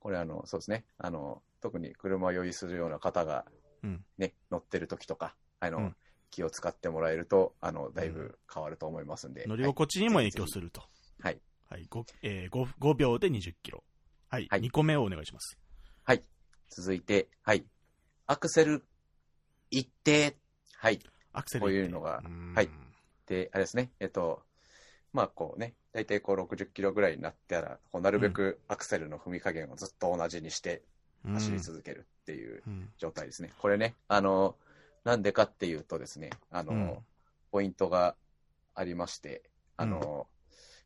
[0.00, 0.84] これあの、そうですね。
[0.98, 3.44] あの、特に車酔いするような方が
[3.82, 4.04] うん。
[4.18, 5.96] ね、乗ってる時とか、あの、うん
[6.30, 9.46] 気を使ってもらえると、あの、だいぶ変わると思いますんで。
[9.46, 10.82] 乗り心地にも影響すると。
[11.20, 11.40] はい。
[11.70, 11.86] はい。
[11.88, 13.84] 5, えー、5, 5秒で20キロ。
[14.28, 14.46] はい。
[14.50, 15.56] はい2個目をお願いします。
[16.04, 16.22] はい。
[16.68, 17.64] 続いて、はい。
[18.26, 18.84] アクセル、
[19.70, 20.36] 一定。
[20.78, 21.00] はい。
[21.32, 21.62] アクセル。
[21.62, 22.70] こういうのがんはい。
[23.26, 24.42] で、あれですね、えっと、
[25.12, 30.82] まあこうね、大体こう60キロぐらいになったら、こうなるべくアクセルの踏み加減をずっと同じにして
[31.24, 33.52] 走り続けるっていううん状態ですね。
[33.58, 34.56] これね、あの、
[35.04, 36.98] なんでかっていうとですね、あの、うん
[37.52, 38.16] ポイントが
[38.74, 39.42] ありまして、
[39.78, 40.26] あの、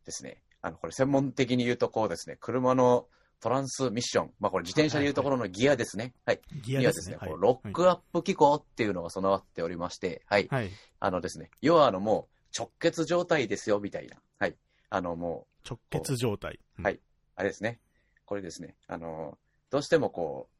[0.05, 3.07] ですね、あの、これ専門的に言うとこうですね、車の
[3.41, 6.13] トランスミッション、まあこれ自転車でいうところのギアですね。
[6.27, 6.41] はい。
[6.63, 10.47] ギアですすね、はいロックアップ機構っていうのが備わっておりまして、はい。
[10.51, 10.71] はい。
[11.01, 14.17] あのですね、要はあのもう直結状態ですよ、みたいな。
[14.39, 14.57] はい。
[14.91, 16.61] あのも直結状態。
[16.79, 16.95] うんはい。
[16.95, 17.01] う、
[17.37, 17.81] あれですね。
[18.27, 19.39] これですね、あの、
[19.71, 20.59] どうしてもこうう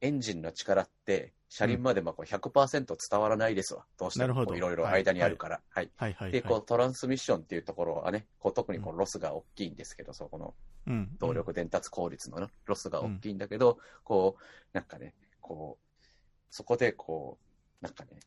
[0.00, 3.84] エンジンの力って、車輪までまあこう100%伝わらないですわ。
[3.98, 4.46] どうしても。
[4.46, 4.76] こういろい。
[4.76, 5.60] ろ間にあるから。
[5.68, 5.90] はい。
[5.96, 6.14] はい。
[6.14, 6.32] はい。
[6.32, 6.48] で、はい。
[6.48, 10.54] こう、トランスミッションっていうところはね、こう特にこうロスが大きいんですけど、そこの
[10.86, 11.16] うん。
[11.18, 16.04] 動力伝達効率のねロスが大きいんだけど、こう、なんかね、こう、
[16.50, 17.38] そこでこ
[17.80, 18.20] う、なんかね、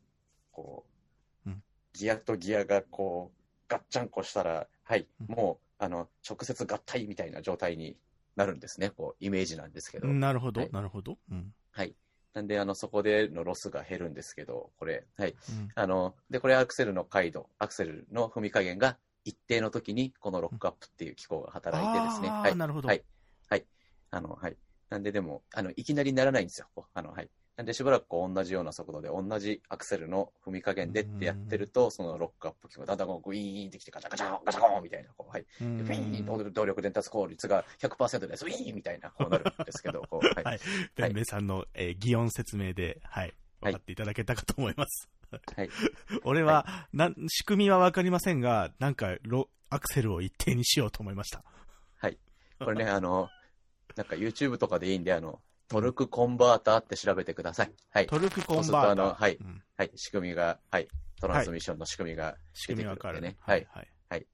[0.51, 0.85] こ
[1.45, 1.63] う、うん。
[1.93, 5.35] ギアとギアがこう、ガッチャンコしたら、はい、うん。
[5.35, 7.97] もう、あの、直接合体みたいな状態に
[8.35, 10.07] なるんですね、こう、イメージなんですけど。
[10.07, 11.17] うんなるほどは、いなるほど。
[11.31, 11.95] うんはい。
[12.33, 15.31] なんで、あの、そこでのロスが減るんですけど、これ、はい。
[15.31, 22.29] うんあの、で、これアクセルの回路、アクセルの踏み加減が一定の時に、このロックアップっていう機構が働いてですね。
[22.41, 22.51] はい。
[22.51, 23.03] あーなるほどはい。
[23.49, 23.65] はい。
[24.11, 24.57] あの、はい。
[24.89, 26.67] なんででも、あの、いきなりならないんですよ。
[26.93, 27.29] あの、はい。
[27.57, 35.41] なんでしばらくこう同じような速度で同じアクセルの踏み加減でってやってると、そのロックアップ機構がだんだんこうグイーンってきてガチャガチャガチャコーンみたいな、こう、はい。
[35.41, 40.43] うでんフィーン動動力伝達効率が100%です、ウィーンみたいな、こうなるんですけど、こう、はい。
[40.43, 40.59] はい。
[40.95, 43.33] ベンベさんの、えー擬音説明で、はい。
[43.61, 45.09] 分かっていただけたかと思います。
[45.55, 45.69] はい。
[46.23, 51.43] 俺は、なん、仕組みはわかりませんが、なんか、ロ、アクセルを一定にしようと思いました。
[51.97, 52.17] はい。
[52.59, 53.29] これね、あの、
[53.95, 57.71] なんか YouTube とかでいいんで、あの、トルクコンバーターって調べてください。
[57.91, 58.07] はい。
[58.07, 59.15] トルクコンバーター。
[59.15, 59.91] はいうんはい。
[59.95, 60.87] 仕組みが、はい。
[61.19, 63.37] トランスミッションの仕組みが仕出てるくるんでね。
[63.39, 63.67] ははいい。
[64.09, 64.27] はい。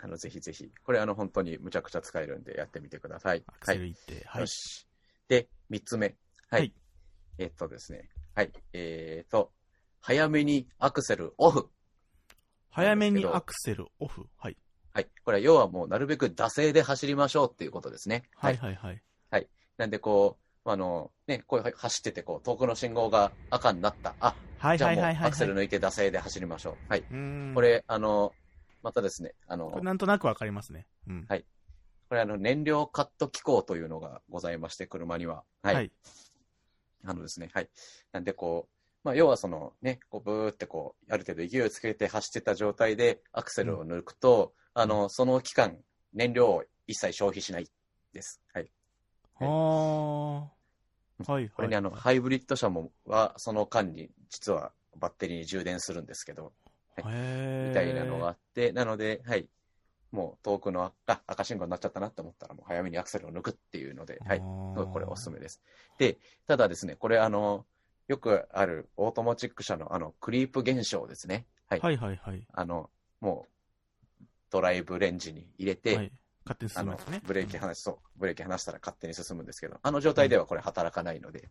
[0.00, 0.70] あの、ぜひぜひ。
[0.84, 3.44] これ、あの、本当にむちゃくちゃ使えるんで、やってみてください。
[3.46, 3.94] アクセルはい。
[4.26, 4.46] はいよ。
[4.46, 4.86] し。
[5.28, 6.16] で、三つ目。
[6.50, 6.60] はい。
[6.60, 6.74] はい
[7.38, 8.08] えっとですね。
[8.34, 8.52] はい。
[8.72, 9.50] えっと、
[10.00, 11.68] 早めにアクセルオフ。
[12.70, 14.26] 早めにアクセルオフ。
[14.36, 14.56] はい。
[14.92, 15.08] はい。
[15.24, 18.24] これは要はもう、なるべく惰性で走りましょうっていうことですね。
[18.36, 19.02] はいはいはい。
[19.76, 24.14] なんで、こう、あの、ね、こう走ってて、こう、遠くの信号が赤になった。
[24.20, 25.28] あ、はいじゃあもうはいはいはい。
[25.28, 26.76] アクセル抜いて惰性で走りましょう。
[26.88, 27.04] はい。
[27.54, 28.32] こ、れ、あの、
[28.82, 30.86] またですね、あの、なんとなくわかりますね。
[31.08, 31.26] うん。
[31.28, 31.44] はい
[32.08, 35.42] これ、あの、燃料カット機構というのがございまして、車には。
[35.62, 35.74] はい。
[35.74, 35.90] はい。
[37.04, 37.68] あのですね、はい。
[38.12, 45.78] なんで、こう、まあ、要はそのね、こう、ブーってこう、ある程度勢いをつけて走ってた状態で、アクセルを抜くと、あの、その期間、
[46.12, 47.68] 燃料を一切消費しない
[48.12, 48.40] です。
[48.52, 48.70] はい。
[49.40, 51.32] あー。
[51.32, 51.48] はい。
[51.48, 56.52] これね、はいあの、ハイブリッド車もは、その間に、実はバッテリーに充電するんですけど、
[56.96, 59.48] へーみたいなのがあって、なので、はい。
[60.10, 65.60] もう遠くのあ赤信号になっちゃったなって思ったら、もう早めにアクセルを抜くっていうので、はいこれおすすめです。
[65.98, 67.66] で、ただですね、これあの、
[68.06, 71.46] よくあるオートマチック車のあの、クリープ現象ですね。
[71.68, 71.80] はい。
[71.80, 72.46] はいはいはい。
[72.52, 73.48] あの、も
[74.20, 76.12] う、ドライブレンジに入れて、はい。
[76.44, 77.22] 勝手にあの進むやつね。
[77.26, 81.48] ブレーキ離し、そう、ブレーキ離したら勝手に進むんですけど、あの状態ではこれ働かないので、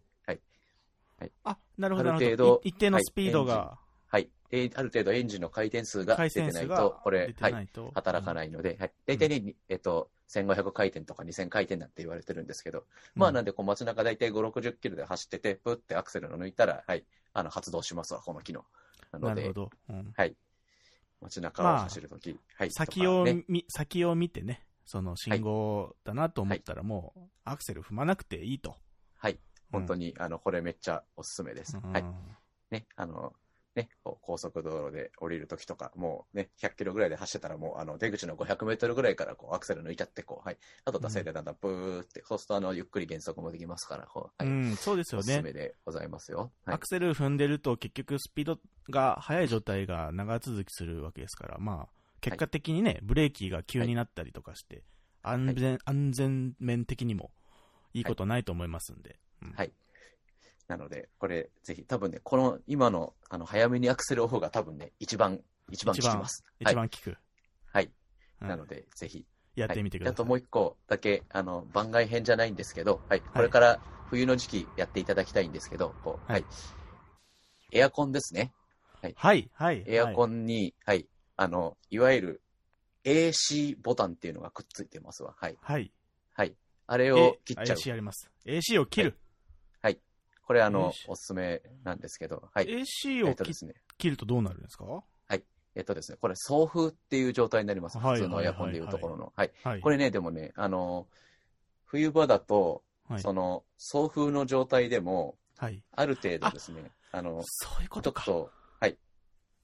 [1.44, 3.78] あ、なるほど、なある程度一定のスピードが、
[4.08, 4.30] はい。
[4.52, 7.70] えーある程度エンジンの回転数が回出てないと、これはい。
[7.96, 8.36] 働かい。
[8.36, 8.92] ないので、はい。
[9.06, 18.64] 大体ね、にえっと、1500回転とか2000回転なんて言われてるんですけど、まあなんで、こう街中大体5、60キロで走ってて、プってアクセルを抜いたら、はい、あの、発動しますわ、この機能。
[19.12, 19.70] なのでなるほ、ど。
[19.90, 20.36] うんはい。
[21.22, 22.72] 街中を走るとき、はい。
[22.72, 28.76] 先をね見、先を見てね、その信号だなと思ったらもう、アクセル踏まなくていいと。
[29.16, 29.40] はい。
[29.72, 31.78] 本当に、あの、これめっちゃおすすめです。
[31.78, 32.06] うんはい。
[32.72, 33.34] ね、あの、
[33.76, 40.58] ね、高速道路で降りるときとか、もうね、100キロぐらいで走ってたら、もう、あの、出口の500メートルぐらいから、こう、アクセル抜いちゃって、こう、はい。
[40.86, 44.52] あと、惰性でだんだんブーって、そうすると、あの、ゆっくり減速もできますから、こう、はい。
[44.52, 45.24] うん、そうですよね。
[45.24, 46.52] おすすめでございますよ。
[46.66, 46.88] はいアク。
[46.88, 48.60] セル踏んでると結局スピード
[48.92, 54.84] が速い状態が長続きするわけですから、まあ、結果的にね、ブレーキが急になったりとかして、
[55.22, 57.32] 安全、安全面的にも
[57.94, 59.20] いいことないと思いますんで。
[59.42, 59.72] うんはい
[60.70, 66.46] なので、これ、ぜひ、多分ね、この、今の、あの、早めにアクセルオフが多分ね、一番、一番効きます。
[66.62, 67.18] 一番効く。
[67.66, 67.92] はい。
[68.42, 70.12] うんなので、ぜひ、やってみてください。
[70.12, 73.22] はいあともう一個だけ、あの、番外編じゃないんですけど、はい。
[73.22, 76.46] これから冬の時期やっていただきたいんですけど、こう、ははいい。
[77.74, 78.54] エアコンですね。
[79.02, 79.84] はい、はい。
[79.86, 80.44] エアコン。
[80.44, 81.08] ンに、はい。
[81.44, 82.42] あの、いわゆる
[83.04, 85.36] AC ボタンっていうのがくっついてますわ。
[85.38, 85.58] はい。
[85.62, 85.92] はい。
[86.34, 86.56] はい。
[86.88, 87.78] あれえを切っちゃう。
[87.78, 88.32] AC あります。
[88.46, 89.18] AC を切る。
[90.46, 92.66] これあの AC、おすすめなんですけど、はい。
[92.66, 93.76] AC えを切っとですね。
[93.98, 95.04] 切るとどうなるんですか？
[95.76, 97.98] えっとですね、これ送風っていう状態になります。
[97.98, 99.34] はい普通のエアコンでいうところの。
[99.36, 99.52] はい。
[99.64, 99.82] はい。
[99.82, 101.08] これね、でもね、あの、
[101.86, 103.22] 冬場だと、はい。
[103.22, 105.82] その、送風の状態でも、はい。
[105.92, 108.24] ある程度ですね、あの、そういうことか。
[108.24, 108.52] ちょっと、
[108.82, 108.98] はい、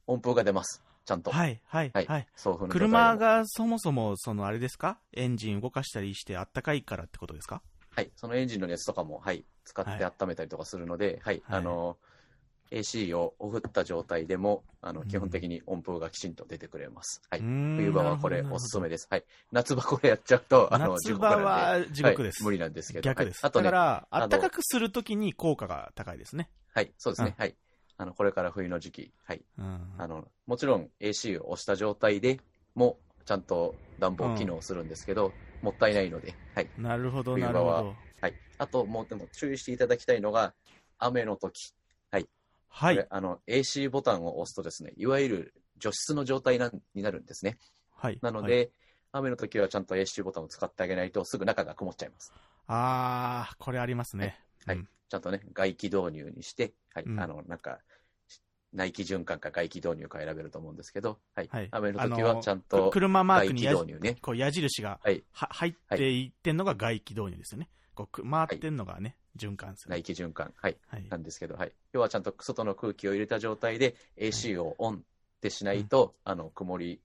[0.08, 0.84] 音符が出ます。
[1.10, 1.32] ちゃんと。
[1.32, 2.28] はい、はい、はいはい。
[2.70, 5.00] 車がそもそも、そのあれですか？
[5.14, 7.62] エンジン動かしたりしてあったかいからってことですか？
[7.96, 11.98] はい、そのエンジンの熱とかも、はい、使って温めたりとかするので、はい、はいあの、
[12.72, 17.22] AC をオフった状態でも、あの、うん基本的に音符がきちんと出てくれます。
[17.32, 17.42] はい。
[17.42, 19.08] 冬冬場はこれおすすめです。
[19.10, 19.24] はい。
[19.52, 22.44] 夏場これやっちゃうと、あの、夏場は地獄です。
[22.44, 23.02] はい無理なんですけど。
[23.02, 23.44] 逆です。
[23.44, 26.50] はいあとね、だから、暖かくするときに効果が高いですね。
[26.74, 27.56] はい、そうですね、うはい。
[28.00, 29.42] あの、これから冬の時期、はい。
[29.58, 29.78] うん。
[29.98, 32.40] あの、もちろん AC を押した状態で
[32.74, 36.70] も、ちゃんと暖房機能するんですけど、もったいないので、はい。
[36.78, 37.98] なるほど、冬場はなるほど。
[38.22, 38.36] はい。
[38.58, 40.54] あと、もうでも注意していただきたいのが、
[40.98, 41.74] 雨の時。
[42.10, 42.24] はい
[42.82, 43.08] これ。
[43.10, 47.58] あの、AC ボタンを押すとですね、いわゆる除湿の状態なになるんですね。
[47.98, 48.18] はい。
[48.22, 48.72] なのはい、で、
[49.12, 52.34] 雨の時はちゃんと AC ボタンを使ってあげないと、すぐ中が曇っちゃいます。
[52.68, 54.38] あー、これありますね。
[54.66, 57.04] はいうんちゃんとね、外気導入にして、はい。
[57.04, 57.80] うんあの、なんか、
[58.74, 61.50] 内気循環か外気導入か選べると思うんですけど、はい。
[61.52, 64.18] はい雨の時はちゃんとく車マーク外気にや導入ね。
[64.22, 65.24] こう矢印がはい。
[65.34, 67.70] は入っていってんのが外気導入ですよね。
[67.96, 69.92] こうく回ってんのがね、循環する。
[69.92, 70.54] 内気循環。
[70.62, 70.78] はい。
[70.88, 71.04] はい。
[71.10, 71.72] なんですけど、はい。
[71.94, 75.00] 要はちゃんと外の空気を入れた状態で AC をオンっ
[75.42, 77.02] てしないと、あの、曇り、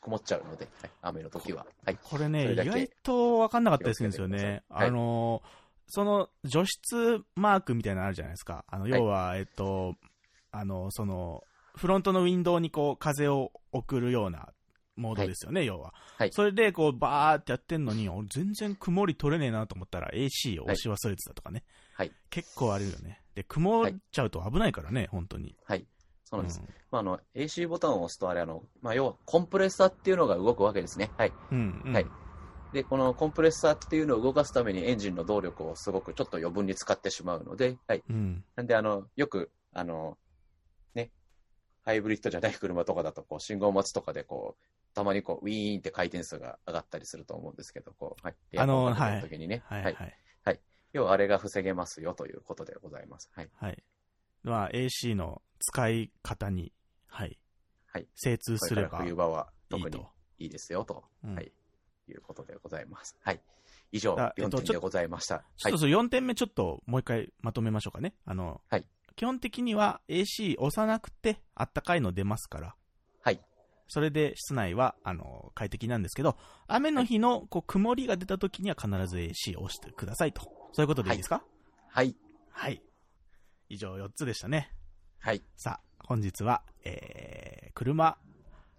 [0.00, 1.66] 曇っちゃうので、はい、雨の時は。
[1.84, 1.98] はい。
[2.02, 4.62] これね、意外と分かんなかったりするんですよね。
[4.70, 8.64] あのーその除湿マークみたいなのあるじゃないですか。
[8.68, 9.94] あの、い要は、えっと、
[10.50, 11.42] あの、その、
[11.76, 14.48] フロントのウィンドウにこう、風を送るような
[14.96, 15.92] モードですよね、要は。
[16.16, 21.64] はいそれで、こう、バーってやってんのに、俺全然曇り取れねえなと思ったら AC を押し忘れてたとかね。
[21.94, 22.12] はい。
[22.30, 23.20] 結構あるよね。
[23.34, 25.56] で、曇っちゃうと危ないからね、本当に。
[25.64, 25.86] はい。
[26.24, 26.60] そうなんです。
[26.60, 31.10] うまあ、あの、AC ボタンを押すと、あれ、あの、まあ、要は、コンプレッサーっていうのが動くわけですね。
[31.16, 31.32] はい。
[31.54, 31.82] ん。
[31.84, 31.92] うん。
[31.92, 32.06] はい
[32.74, 38.02] で、このコンプレッサーっていうのを動かすためにエンジンの動力をすごくちょっと余分に使ってしまうので、はい。
[38.10, 38.44] うん。
[38.56, 40.18] なんで、あの、よく、あの、
[40.92, 41.12] ね、
[41.84, 48.34] ハイブリッドじゃない車とかだと、こう、信号待ちとかで、こう、たまにこう、ウィーンって回転数が上がったりすると思うんですけど、こう、はい。
[48.56, 49.84] あのエアコンが出た時にね、はい。
[49.84, 49.92] は
[50.44, 50.60] はいい。。
[50.92, 53.30] 要は、あれが防げますよということでございます。
[53.36, 53.50] はい。
[53.54, 53.84] はい。
[54.42, 56.72] まあ、AC の使い方に、
[57.06, 57.38] はい。
[57.86, 58.08] はい。
[58.16, 60.10] 精通すればいい冬場は特にと。
[60.38, 61.52] いいですよと、うんはい。
[62.08, 63.16] いうことでございます。
[63.22, 63.40] はい。
[63.92, 65.44] 以上、4あえっと点でございました。
[65.56, 68.14] ちょっとその4点目ちょっともう一回まとめましょうかね。
[68.24, 68.86] あの、はい
[69.16, 72.74] 基本的には AC 押さなくてあったかいの出ますから、
[73.22, 73.40] はい。
[73.86, 76.36] それで室内は、あの、快適なんですけど、
[76.66, 80.42] 雨の日の、こう、曇りが出た時には必ず AC を押してくださいと。
[80.72, 81.44] そういうことでいいですか？
[81.90, 82.16] はい。
[82.50, 82.82] はい。
[83.68, 84.72] 以上4つでしたね。
[85.20, 85.44] はい。
[85.56, 88.18] さあ、本日は、えー、車、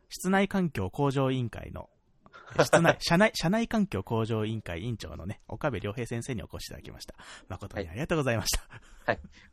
[0.09, 1.89] 室内環境向上委員会の、
[2.63, 7.15] 室内、車内、車内環境向上委員会委員長のね、岡部良平先生にお越しいただきました。
[7.49, 8.63] 誠にありがとうございました。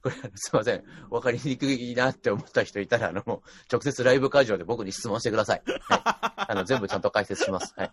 [0.02, 0.84] これ、すいません。
[1.10, 5.62] わかりにくいなって思った人いたら、あの、もう直接ライブ会場で僕に質問してください。
[5.82, 6.00] はい。
[6.04, 7.74] あの、全部ちゃんと解説します。
[7.76, 7.92] はい。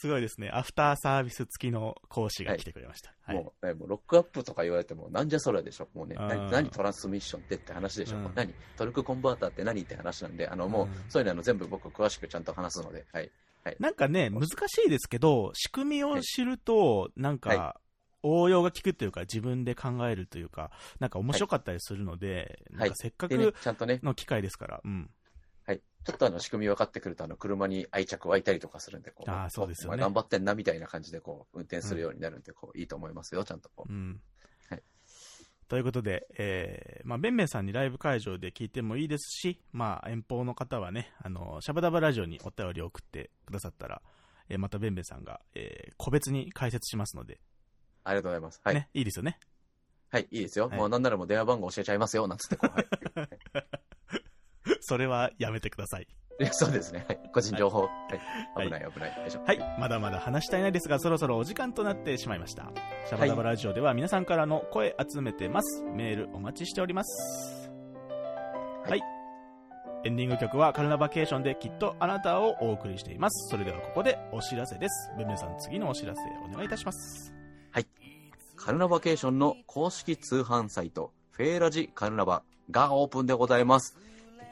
[0.00, 0.48] すごいですね。
[0.50, 3.12] アフターサービス付きの講師が来てくれました。
[3.22, 3.36] はい。
[3.36, 5.88] もう、ね、もうロックアップとか言われても、なんじゃそれでしょ。
[5.92, 8.16] もうね、何何トランスミッションってって話でしょ。
[8.16, 8.54] うん何？
[8.78, 13.30] トルクコンバーターって何って話なんで、あの、もう、うんそういうのあの全部僕詳しくちゃんと話すので、はい。
[13.78, 14.50] なんかね、難し
[14.86, 17.80] いですけど、仕組みを知ると、なんかは、
[18.22, 25.10] 応用が効くというか、自分で考えるというか、なんか面白かったりするので、はいなんかせっかく、ちゃんとね、の機会ですから、うん。
[26.00, 26.06] はい。
[26.06, 33.92] ちょっとあの仕組み分かってくると、あの車に愛着湧いたりとかするんで、こう、あーそうですよね頑張ってんなみたいな感じで、こう、運転するようになるんで、こう、いいと思いますよ、ちゃんとこう。
[33.92, 34.20] うん。
[34.68, 34.82] はい
[35.68, 44.02] ということで、えー、まあ、べんべんさんにライブ会場で聞いてもいいですし、まあ、遠方の方はね、あの、シャバダバラジオにお便りを送ってくださったら、
[44.48, 47.38] えーまたべんべんさんが、えー、個別に解説しますので、
[48.02, 48.60] ありがとうございます。
[48.64, 48.74] はい。
[48.74, 49.38] ね、いいですよね。
[50.10, 50.68] はい、いいですよ。
[50.68, 52.86] はいもうなんならもう電話番号教えちゃいますよ、なんつってこう、はい。
[54.80, 56.06] それはやめてください。
[56.52, 57.04] そうですね。
[57.06, 57.20] はい。
[57.32, 57.82] 個人情報。
[57.82, 57.88] は。
[57.88, 59.12] はいい危ない、危ない。
[59.46, 62.70] はい、まだまだ話したいないですが、そろそろお時間となってしまいました。
[63.06, 65.84] シャバダバラジオでは皆さんからの声集めてます。
[65.94, 67.70] メールお待ちしております。
[68.88, 69.02] はい。
[70.02, 73.50] エンディング曲はカルナバケーションできっとあなたをお送りしています。
[73.50, 75.12] それではここでお知らせです。
[75.18, 77.40] ベンベンさん次のお知らせお願いいたします。
[78.62, 83.96] カルナバケーションの公式通販サイト、フェーラジカルナバがオープンでございます。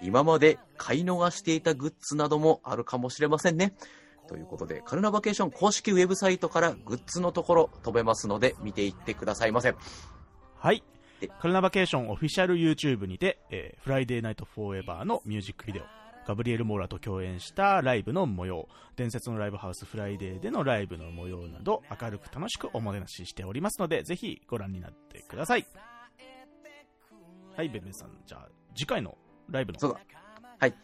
[0.03, 3.75] 今まで買い逃していたグッズなどもあるかもしれませんね。
[4.29, 9.75] ということで、カルナバケーション公式ウェブサイトからグッズのところ飛べますので見ていってくださいませ。
[10.57, 10.83] はい。
[11.21, 15.83] でカルナバケーションオフィシャル YouTube にて、えーフライデーナイトフォーエバーのミュージックビデオ、
[16.27, 25.67] ガブリエル・モーラと共演したライブの模様、伝説のライブハウスフライデーでのライブの模様など、明るく楽しくおもてなししておりますので、ぜひご覧になってください。
[27.57, 29.17] はい、ベンベンさん、じゃあ、次回の
[29.51, 29.81] ライブの。
[29.81, 30.01] そうだ。
[30.59, 30.75] はい。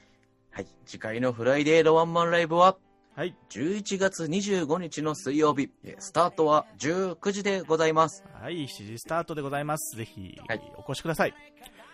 [0.50, 0.66] はい。
[0.86, 2.76] 次回のフライデーのワンマンライブは、
[3.16, 3.36] はい。
[3.50, 8.24] 11月25日の水曜日、えースタートは19時でございます。
[8.40, 9.96] はい、7時スタートでございます。
[9.96, 11.34] ぜひ、はいお越しください。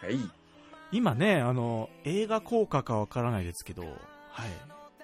[0.00, 0.18] はい。
[0.92, 3.94] 今ね、あの、映画効果かわからないですけど、はい。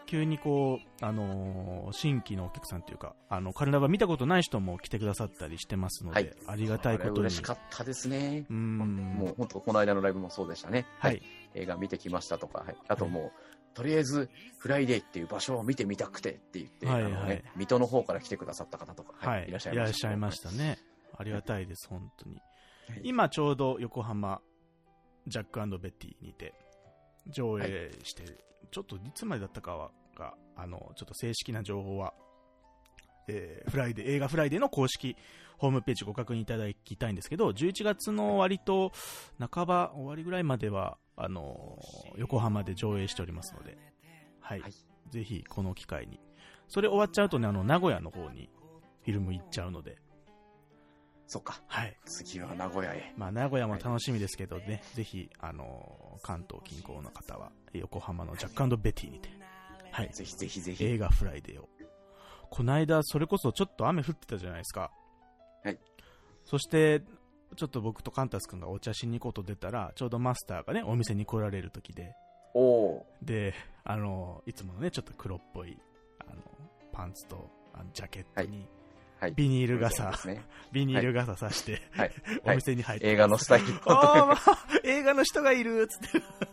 [0.07, 7.20] 急にこう、あのー新規のお客さんというか、あの、カルナバ見たことない人も来てくださったりしてますので、はいありがたいことに。
[7.20, 8.46] 嬉しかったですね。
[8.48, 8.78] うーん。
[8.78, 10.86] もう本当、この間のライブもそうでしたね。
[10.98, 11.22] はい。。
[11.54, 12.76] 映画見てきましたとか、はい。
[12.88, 19.48] あともう、とりあえず、フライデーっていう場所を見てみたくてって言って、はいはいね、水戸の方から来てくださった方とか、はい。
[19.48, 20.12] いらっしゃいました。
[20.12, 20.78] いましたね。
[21.16, 22.36] ありがたいです、本当に。
[22.36, 22.42] はい
[23.02, 24.40] 今ちょうど横浜、
[25.26, 26.54] ジャックアンドベティにて、
[27.29, 28.24] 上映して、
[28.70, 32.14] ちょっといつまでだったかは、が、あの、ちょっと正式な情報は、
[33.29, 35.16] えーフライデー、映画フライデーの公式
[35.59, 38.93] ホームページご確認いただきたいんですけど、11月の割と
[39.39, 41.79] 半ば終わりぐらいまでは、あの、
[42.16, 43.77] 横浜で上映しておりますので、
[44.41, 44.61] はい。
[44.61, 44.72] はい
[45.11, 46.20] ぜひこの機会に。
[46.68, 48.51] それ終わっちゃうとね、あの、名古屋の方に
[49.05, 49.99] フィルム行っちゃうので、
[51.27, 51.61] そっか。
[51.66, 51.97] はい。
[52.05, 53.12] 次は名古屋へ。
[53.16, 59.29] まあ、名古屋も楽しみですけどね、ぜひ、あの関東近郊の方は、横浜のジャックアンドベティにて、
[59.91, 60.85] はい、ぜひぜひぜひ。
[60.85, 61.68] 映画フライデーを。
[62.51, 64.93] この間、それこそちょっと雨降ってたじゃないですか。
[65.64, 65.79] はい。
[66.45, 67.03] そして、
[67.57, 72.14] ちょっと僕とカンタス君がお茶しに行こうと出たら、ちょうどマスターがね、お店に来られる時で、
[72.55, 73.55] おおで、
[73.85, 75.77] あのいつものね、ちょっと黒っぽい、
[76.20, 76.43] あの、
[76.93, 78.68] パンツと、あのジャケットに、はい。
[79.35, 80.43] ビニール傘、ね。
[80.73, 82.12] ビニール傘さして、はい。
[82.45, 83.79] お店に入って、映画のスタイルを。
[83.87, 86.21] あー映画の人がいるっつって。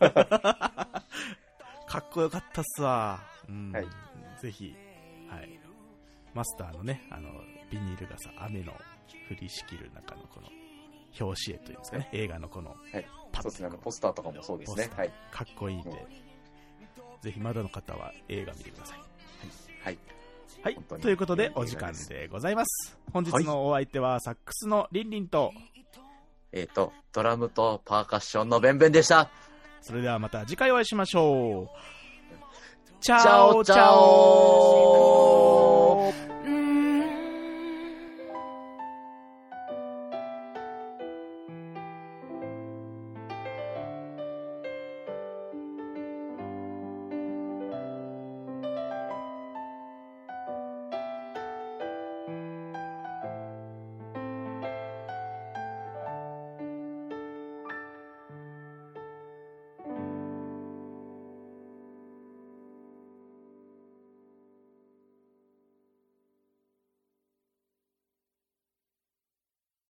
[1.86, 3.20] かっこよかったっすわ。
[3.48, 3.86] うんはい
[4.40, 4.74] ぜひ、
[5.30, 5.58] はい。
[6.34, 7.30] マスターのね、あの、
[7.70, 8.76] ビニール傘、雨の降
[9.40, 10.48] りしきる中のこの、
[11.18, 13.06] 表紙絵というんですかね、映画のこの、はい。
[13.32, 13.70] パッそうですね。
[13.82, 15.12] ポスターとかもそうですねはい。
[15.30, 15.90] かっこいいんで、
[17.22, 18.98] ぜひまだの方は映画見てください。
[18.98, 19.08] はい。
[19.82, 19.98] はい
[20.72, 20.96] 本当。
[20.96, 22.98] にということでお時間でございます。
[23.12, 25.52] 本日のお相手は、サックスのリンリンと、
[26.52, 29.28] えっ、と、ドラムとパーカッションのベンベンでした。
[29.80, 31.68] それではまた次回お会いしましょう。
[33.00, 35.33] チチャオチャオ